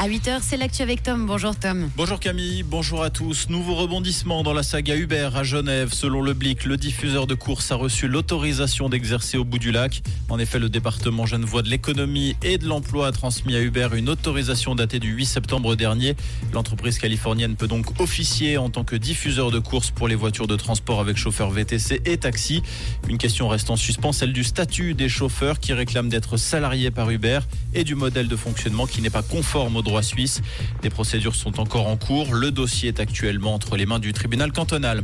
[0.00, 1.26] À 8h, c'est l'actu avec Tom.
[1.26, 1.90] Bonjour Tom.
[1.96, 3.48] Bonjour Camille, bonjour à tous.
[3.48, 5.92] Nouveau rebondissement dans la saga Uber à Genève.
[5.92, 10.02] Selon le Blic, le diffuseur de courses a reçu l'autorisation d'exercer au bout du lac.
[10.28, 14.08] En effet, le département genevois de l'économie et de l'emploi a transmis à Uber une
[14.08, 16.14] autorisation datée du 8 septembre dernier.
[16.52, 20.54] L'entreprise californienne peut donc officier en tant que diffuseur de courses pour les voitures de
[20.54, 22.62] transport avec chauffeur VTC et taxi.
[23.08, 27.10] Une question reste en suspens, celle du statut des chauffeurs qui réclament d'être salariés par
[27.10, 27.40] Uber
[27.74, 30.40] et du modèle de fonctionnement qui n'est pas conforme au droit suisse.
[30.82, 32.34] Des procédures sont encore en cours.
[32.34, 35.02] Le dossier est actuellement entre les mains du tribunal cantonal.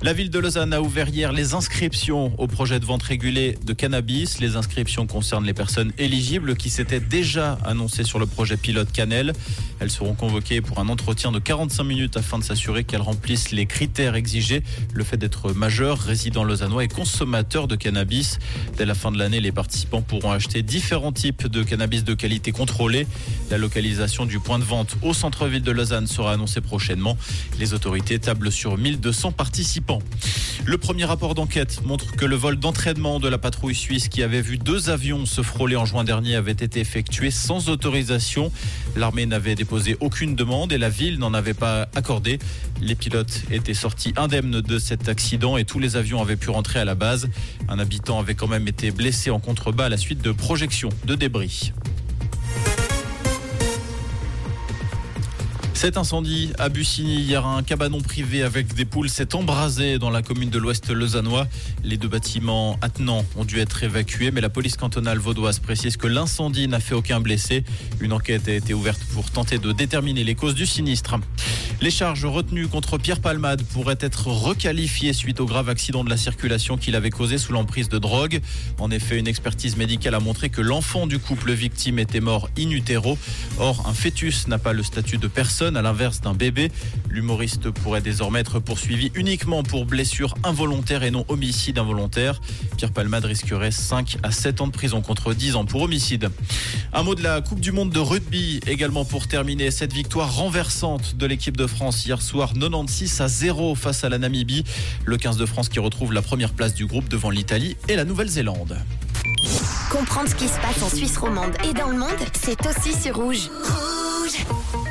[0.00, 3.72] La ville de Lausanne a ouvert hier les inscriptions au projet de vente régulée de
[3.72, 4.40] cannabis.
[4.40, 9.32] Les inscriptions concernent les personnes éligibles qui s'étaient déjà annoncées sur le projet pilote Canel.
[9.78, 13.66] Elles seront convoquées pour un entretien de 45 minutes afin de s'assurer qu'elles remplissent les
[13.66, 14.62] critères exigés.
[14.92, 18.38] Le fait d'être majeur, résident lausannois et consommateur de cannabis.
[18.76, 22.50] Dès la fin de l'année, les participants pourront acheter différents types de cannabis de qualité
[22.52, 23.06] contrôlée.
[23.50, 27.16] La localisation du point de vente au centre-ville de Lausanne sera annoncée prochainement.
[27.58, 30.00] Les autorités tablent sur 1200 participants.
[30.66, 34.42] Le premier rapport d'enquête montre que le vol d'entraînement de la patrouille suisse qui avait
[34.42, 38.52] vu deux avions se frôler en juin dernier avait été effectué sans autorisation.
[38.96, 42.38] L'armée n'avait déposé aucune demande et la ville n'en avait pas accordé.
[42.82, 46.80] Les pilotes étaient sortis indemnes de cet accident et tous les avions avaient pu rentrer
[46.80, 47.30] à la base.
[47.68, 51.14] Un habitant avait quand même été blessé en contrebas à la suite de projections de
[51.14, 51.72] débris.
[55.82, 60.22] Cet incendie à Bussigny, hier, un cabanon privé avec des poules s'est embrasé dans la
[60.22, 61.48] commune de l'Ouest lausannois.
[61.82, 66.06] Les deux bâtiments attenants ont dû être évacués, mais la police cantonale vaudoise précise que
[66.06, 67.64] l'incendie n'a fait aucun blessé.
[68.00, 71.16] Une enquête a été ouverte pour tenter de déterminer les causes du sinistre.
[71.80, 76.16] Les charges retenues contre Pierre Palmade pourraient être requalifiées suite au grave accident de la
[76.16, 78.40] circulation qu'il avait causé sous l'emprise de drogue.
[78.78, 82.70] En effet, une expertise médicale a montré que l'enfant du couple victime était mort in
[82.70, 83.18] utero.
[83.58, 86.70] Or, un fœtus n'a pas le statut de personne, à l'inverse d'un bébé.
[87.08, 92.40] L'humoriste pourrait désormais être poursuivi uniquement pour blessure involontaire et non homicide involontaire.
[92.76, 96.30] Pierre Palmade risquerait 5 à 7 ans de prison contre 10 ans pour homicide.
[96.92, 101.16] Un mot de la Coupe du Monde de rugby également pour terminer cette victoire renversante
[101.16, 104.64] de l'équipe de France hier soir 96 à 0 face à la Namibie.
[105.04, 108.04] Le 15 de France qui retrouve la première place du groupe devant l'Italie et la
[108.04, 108.78] Nouvelle-Zélande.
[109.90, 113.16] Comprendre ce qui se passe en Suisse romande et dans le monde, c'est aussi sur
[113.16, 113.50] Rouge.
[113.62, 114.81] Rouge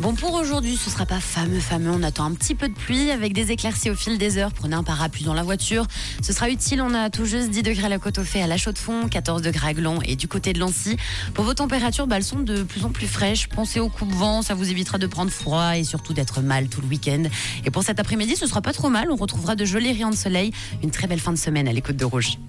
[0.00, 1.90] Bon, pour aujourd'hui, ce sera pas fameux, fameux.
[1.90, 4.50] On attend un petit peu de pluie avec des éclaircies au fil des heures.
[4.50, 5.86] Prenez un parapluie dans la voiture.
[6.22, 6.80] Ce sera utile.
[6.80, 8.78] On a tout juste 10 degrés à la côte au fait à la chaux de
[8.78, 10.96] fond, 14 degrés à Gland et du côté de Lancy.
[11.34, 13.46] Pour vos températures, bah, elles sont de plus en plus fraîches.
[13.48, 14.40] Pensez au coupe-vent.
[14.40, 17.24] Ça vous évitera de prendre froid et surtout d'être mal tout le week-end.
[17.66, 19.08] Et pour cet après-midi, ce sera pas trop mal.
[19.10, 20.50] On retrouvera de jolis rayons de soleil.
[20.82, 22.38] Une très belle fin de semaine à l'écoute de Rouge.